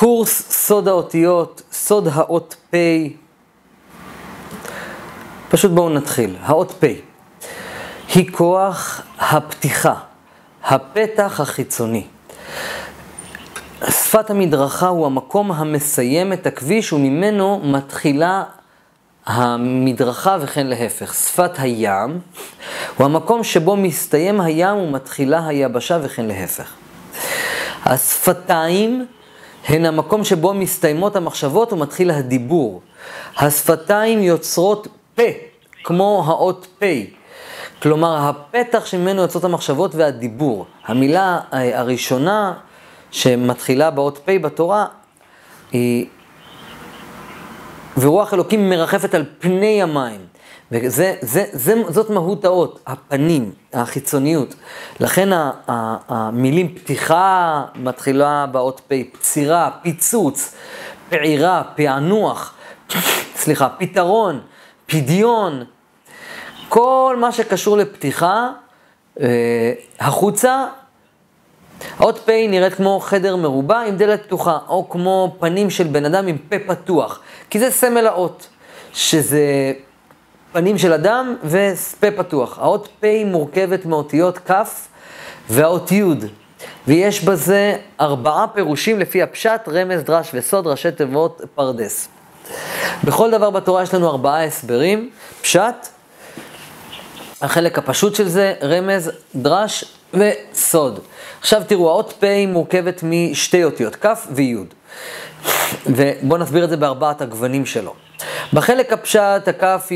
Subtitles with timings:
[0.00, 2.76] קורס סוד האותיות, סוד האות פ',
[5.48, 6.36] פשוט בואו נתחיל.
[6.42, 6.84] האות פ'
[8.14, 9.94] היא כוח הפתיחה,
[10.64, 12.06] הפתח החיצוני.
[13.88, 18.44] שפת המדרכה הוא המקום המסיים את הכביש וממנו מתחילה
[19.26, 21.14] המדרכה וכן להפך.
[21.14, 22.20] שפת הים
[22.96, 26.72] הוא המקום שבו מסתיים הים ומתחילה היבשה וכן להפך.
[27.84, 29.06] השפתיים
[29.68, 32.82] הן המקום שבו מסתיימות המחשבות ומתחיל הדיבור.
[33.36, 35.22] השפתיים יוצרות פה,
[35.84, 36.84] כמו האות פ',
[37.82, 40.66] כלומר הפתח שממנו יוצאות המחשבות והדיבור.
[40.86, 42.54] המילה הראשונה
[43.10, 44.86] שמתחילה באות פ' בתורה
[45.72, 46.06] היא
[47.96, 50.20] ורוח אלוקים מרחפת על פני המים.
[50.72, 54.54] וזה, זה, זה, זאת מהות האות, הפנים, החיצוניות.
[55.00, 55.28] לכן
[56.08, 60.54] המילים פתיחה מתחילה באות פ', פצירה, פיצוץ,
[61.08, 62.54] פעירה, פענוח,
[63.36, 64.40] סליחה, פתרון,
[64.86, 65.64] פדיון,
[66.68, 68.48] כל מה שקשור לפתיחה,
[69.20, 70.66] אה, החוצה,
[71.98, 76.26] האות פ' נראית כמו חדר מרובע עם דלת פתוחה, או כמו פנים של בן אדם
[76.26, 78.48] עם פה פתוח, כי זה סמל האות,
[78.92, 79.72] שזה
[80.52, 82.58] פנים של אדם ופה פתוח.
[82.58, 84.52] האות פ' מורכבת מאותיות כ'
[85.50, 86.04] והאות י',
[86.86, 92.08] ויש בזה ארבעה פירושים לפי הפשט, רמז, דרש וסוד, ראשי תיבות פרדס.
[93.04, 95.10] בכל דבר בתורה יש לנו ארבעה הסברים,
[95.42, 95.88] פשט,
[97.42, 99.84] החלק הפשוט של זה, רמז, דרש
[100.14, 101.00] וסוד.
[101.40, 104.56] עכשיו תראו, האות פ' מורכבת משתי אותיות, כ' וי'.
[105.86, 107.94] ובואו נסביר את זה בארבעת הגוונים שלו.
[108.52, 109.48] בחלק הפשט,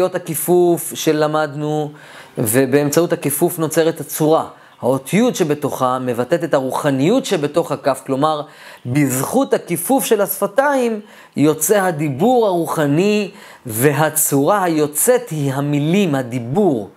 [0.00, 1.92] אות הכיפוף שלמדנו,
[2.38, 4.46] ובאמצעות הכיפוף נוצרת הצורה.
[4.82, 8.42] האות י' שבתוכה מבטאת את הרוחניות שבתוך הכף, כלומר,
[8.86, 11.00] בזכות הכיפוף של השפתיים
[11.36, 13.30] יוצא הדיבור הרוחני,
[13.66, 16.90] והצורה היוצאת היא המילים, הדיבור.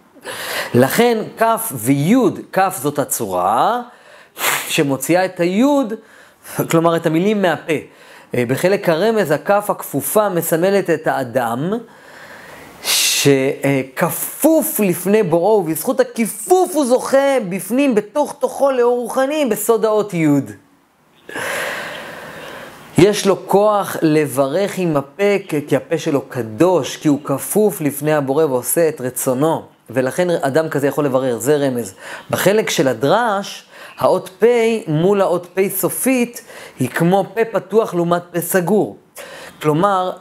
[0.73, 2.15] לכן כף וי',
[2.51, 3.81] כף זאת הצורה,
[4.67, 5.93] שמוציאה את היוד,
[6.69, 7.73] כלומר את המילים מהפה.
[8.35, 11.73] אה, בחלק הרמז, הכף הכפופה מסמלת את האדם,
[12.83, 20.27] שכפוף לפני בוראו, ובזכות הכיפוף הוא זוכה בפנים, בתוך תוכו לאור רוחני, בסוד האות י'.
[22.97, 28.45] יש לו כוח לברך עם הפה, כי הפה שלו קדוש, כי הוא כפוף לפני הבורא
[28.45, 29.61] ועושה את רצונו.
[29.89, 31.93] ולכן אדם כזה יכול לברר, זה רמז.
[32.29, 33.65] בחלק של הדרש,
[33.97, 34.45] האות פ'
[34.87, 36.41] מול האות פ' סופית
[36.79, 38.97] היא כמו פה פתוח לעומת פה סגור.
[39.61, 40.11] כלומר,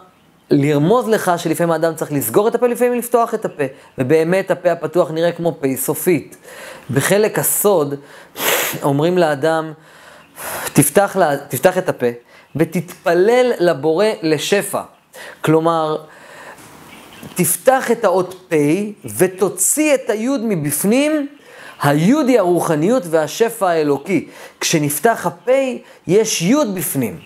[0.51, 3.65] לרמוז לך שלפעמים האדם צריך לסגור את הפה, לפעמים לפתוח את הפה.
[3.99, 6.37] ובאמת הפה הפתוח נראה כמו פה סופית.
[6.91, 7.95] בחלק הסוד
[8.83, 9.73] אומרים לאדם,
[10.73, 12.07] תפתח, לה, תפתח את הפה
[12.57, 14.83] ותתפלל לבורא לשפע.
[15.41, 15.97] כלומר,
[17.35, 18.55] תפתח את האות פ'
[19.19, 21.29] ותוציא את היוד מבפנים
[21.83, 24.29] היוד היא הרוחניות והשפע האלוקי.
[24.61, 25.53] כשנפתח הפה,
[26.07, 27.19] יש יוד בפנים.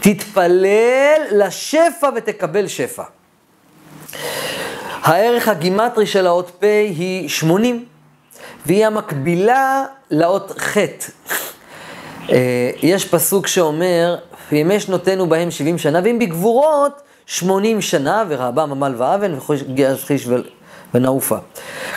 [0.00, 3.02] תתפלל לשפע ותקבל שפע.
[5.02, 6.64] הערך הגימטרי של האות פ'
[6.96, 7.84] היא 80,
[8.66, 10.76] והיא המקבילה לאות ח'.
[12.30, 14.16] אה, יש פסוק שאומר,
[14.52, 19.32] וימי שנותינו בהם 70 שנה, ואם בגבורות 80 שנה, ורעבם עמל ואבן,
[20.06, 20.28] חיש
[20.94, 21.36] ונעופה.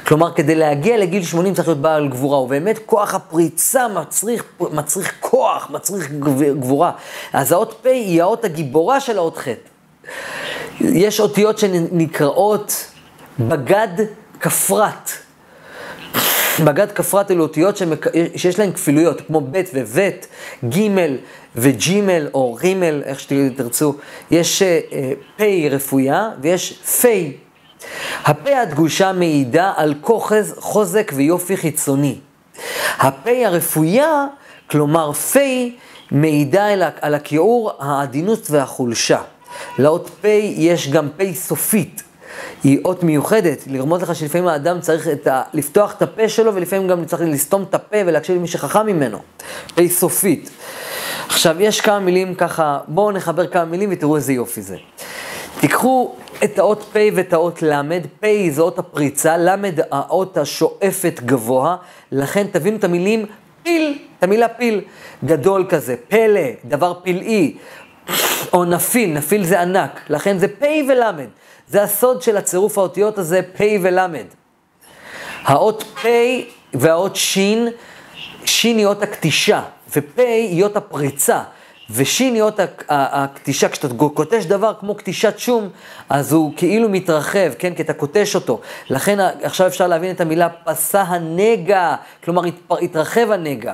[0.07, 5.69] כלומר, כדי להגיע לגיל 80 צריך להיות בעל גבורה, ובאמת כוח הפריצה מצריך, מצריך כוח,
[5.69, 6.11] מצריך
[6.59, 6.91] גבורה.
[7.33, 9.47] אז האות פ' היא האות הגיבורה של האות ח'.
[10.81, 12.91] יש אותיות שנקראות
[13.39, 14.05] בגד
[14.39, 15.26] כפרת.
[16.59, 18.07] בגד כפרת אלו אותיות שמק...
[18.35, 20.09] שיש להן כפילויות, כמו ב' וב',
[20.69, 20.89] ג'
[21.55, 23.95] וג' או ג', איך שתרצו.
[24.31, 24.95] יש uh,
[25.37, 27.05] פ' רפויה ויש פ'
[28.23, 32.15] הפה הדגושה מעידה על כוחז, חוזק ויופי חיצוני.
[32.99, 34.25] הפה הרפויה,
[34.69, 35.75] כלומר פי,
[36.11, 36.67] מעידה
[37.01, 39.21] על הכיעור, העדינות והחולשה.
[39.79, 40.25] לאות פ'
[40.57, 42.03] יש גם פ' סופית.
[42.63, 45.41] היא אות מיוחדת, לרמוז לך שלפעמים האדם צריך ה...
[45.53, 49.19] לפתוח את הפה שלו ולפעמים גם צריך לסתום את הפה ולהקשיב למי שחכם ממנו.
[49.75, 50.49] פ' סופית.
[51.27, 54.77] עכשיו, יש כמה מילים ככה, בואו נחבר כמה מילים ותראו איזה יופי זה.
[55.59, 57.81] תיקחו את האות פ' ואת האות ל',
[58.19, 59.55] פ' זו אות הפריצה, ל'
[59.91, 61.75] האות השואפת גבוה,
[62.11, 63.25] לכן תבינו את המילים
[63.63, 64.81] פיל, את המילה פיל,
[65.25, 67.57] גדול כזה, פלא, דבר פלאי,
[68.53, 71.03] או נפיל, נפיל זה ענק, לכן זה פ' ול',
[71.67, 73.99] זה הסוד של הצירוף האותיות הזה, פ' ול'.
[75.43, 76.07] האות פ'
[76.73, 77.37] והאות ש',
[78.45, 79.61] ש' היא אות הקטישה,
[79.95, 81.41] ופ' היא אות הפריצה.
[81.89, 82.59] ושין יות
[82.89, 85.69] הקטישה, כשאתה קוטש דבר כמו קטישת שום,
[86.09, 87.73] אז הוא כאילו מתרחב, כן?
[87.73, 88.61] כי אתה קוטש אותו.
[88.89, 92.41] לכן עכשיו אפשר להבין את המילה פסה הנגע, כלומר
[92.81, 93.73] התרחב הנגע.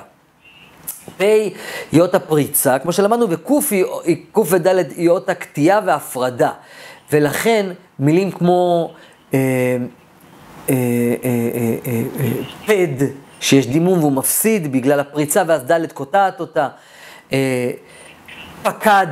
[1.18, 1.24] פ'
[1.94, 4.68] יות הפריצה, כמו שלמדנו, וק' וד'
[4.98, 6.52] יות הקטיעה והפרדה.
[7.12, 7.66] ולכן
[8.00, 8.94] מילים כמו
[9.34, 9.40] אה,
[10.70, 10.76] אה,
[11.24, 12.02] אה,
[12.66, 13.06] פד,
[13.40, 16.68] שיש דימום והוא מפסיד בגלל הפריצה, ואז ד' קוטעת אותה.
[18.64, 19.08] פקד,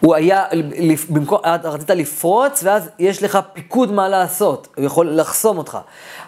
[0.00, 0.44] הוא היה,
[1.08, 5.78] במקום, רצית לפרוץ, ואז יש לך פיקוד מה לעשות, הוא יכול לחסום אותך.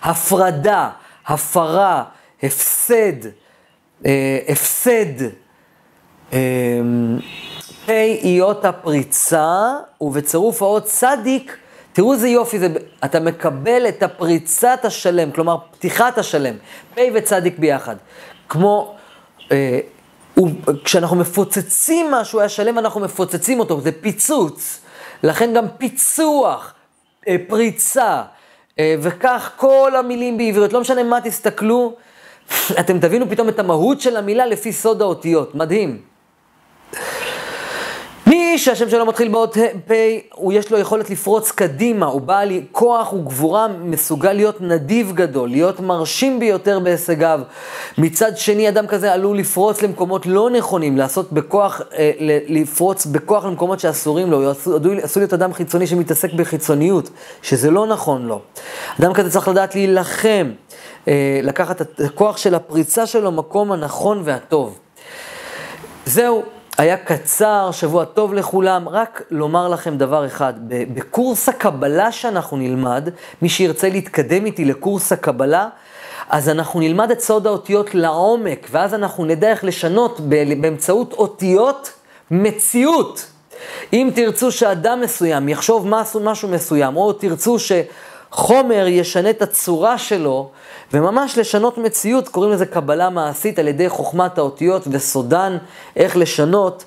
[0.02, 0.90] הפרדה,
[1.26, 2.04] הפרה,
[2.42, 3.28] הפסד,
[4.06, 5.22] אה, הפסד.
[6.32, 6.38] אה,
[7.86, 7.90] פ'
[8.22, 11.56] איות הפריצה, ובצירוף האות צדיק,
[11.92, 12.68] תראו איזה יופי זה,
[13.04, 16.54] אתה מקבל את הפריצת השלם, כלומר פתיחת השלם,
[16.94, 17.96] פ' וצדיק ביחד.
[18.48, 18.96] כמו,
[19.52, 19.80] אה,
[20.84, 24.80] כשאנחנו מפוצצים משהו, היה שלם, אנחנו מפוצצים אותו, זה פיצוץ.
[25.22, 26.74] לכן גם פיצוח,
[27.28, 28.22] אה, פריצה,
[28.78, 31.94] אה, וכך כל המילים בעברית, לא משנה מה תסתכלו,
[32.80, 35.98] אתם תבינו פתאום את המהות של המילה לפי סוד האותיות, מדהים.
[38.26, 39.56] מי שהשם שלו מתחיל באות
[39.86, 39.92] פ',
[40.34, 45.80] הוא יש לו יכולת לפרוץ קדימה, הוא בעל כוח וגבורה, מסוגל להיות נדיב גדול, להיות
[45.80, 47.40] מרשים ביותר בהישגיו.
[47.98, 52.10] מצד שני, אדם כזה עלול לפרוץ למקומות לא נכונים, לעשות בכוח, אה,
[52.48, 54.50] לפרוץ בכוח למקומות שאסורים לו.
[55.02, 57.10] עשוי להיות אדם חיצוני שמתעסק בחיצוניות,
[57.42, 58.40] שזה לא נכון לו.
[59.00, 60.50] אדם כזה צריך לדעת להילחם,
[61.42, 64.78] לקחת את הכוח של הפריצה שלו מקום הנכון והטוב.
[66.06, 66.42] זהו.
[66.78, 73.08] היה קצר, שבוע טוב לכולם, רק לומר לכם דבר אחד, בקורס הקבלה שאנחנו נלמד,
[73.42, 75.68] מי שירצה להתקדם איתי לקורס הקבלה,
[76.28, 80.20] אז אנחנו נלמד את סוד האותיות לעומק, ואז אנחנו נדע איך לשנות
[80.60, 81.92] באמצעות אותיות
[82.30, 83.26] מציאות.
[83.92, 87.58] אם תרצו שאדם מסוים יחשוב משהו, מסוים, או תרצו
[88.34, 90.50] שחומר ישנה את הצורה שלו,
[90.92, 95.56] וממש לשנות מציאות, קוראים לזה קבלה מעשית על ידי חוכמת האותיות וסודן,
[95.96, 96.84] איך לשנות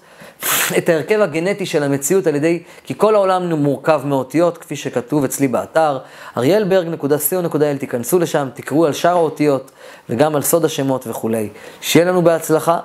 [0.78, 5.48] את ההרכב הגנטי של המציאות על ידי, כי כל העולם מורכב מאותיות, כפי שכתוב אצלי
[5.48, 5.98] באתר,
[6.38, 9.72] אריאלברג.co.il, תיכנסו לשם, תקראו על שאר האותיות
[10.10, 11.50] וגם על סוד השמות וכולי.
[11.82, 12.80] שיהיה לנו בהצלחה.